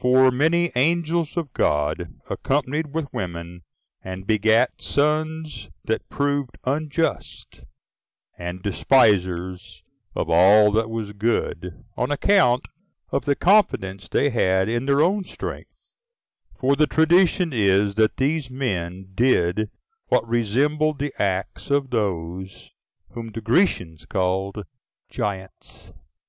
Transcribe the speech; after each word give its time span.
For 0.00 0.32
many 0.32 0.70
angels11 0.70 1.36
of 1.36 1.52
God 1.52 2.14
accompanied 2.28 2.92
with 2.92 3.06
women, 3.12 3.62
and 4.02 4.26
begat 4.26 4.82
sons 4.82 5.70
that 5.84 6.08
proved 6.08 6.58
unjust, 6.64 7.62
and 8.36 8.64
despisers 8.64 9.84
of 10.16 10.28
all 10.28 10.72
that 10.72 10.90
was 10.90 11.12
good, 11.12 11.84
on 11.96 12.10
account 12.10 12.66
of 13.12 13.26
the 13.26 13.36
confidence 13.36 14.08
they 14.08 14.30
had 14.30 14.68
in 14.68 14.86
their 14.86 15.00
own 15.00 15.22
strength; 15.22 15.92
for 16.58 16.74
the 16.74 16.88
tradition 16.88 17.52
is, 17.52 17.94
that 17.94 18.16
these 18.16 18.50
men 18.50 19.12
did 19.14 19.70
what 20.08 20.26
resembled 20.26 20.98
the 20.98 21.14
acts 21.16 21.70
of 21.70 21.90
those 21.90 22.72
whom 23.10 23.30
the 23.30 23.40
Grecians 23.40 24.04
call 24.04 24.52
giants. 25.08 25.94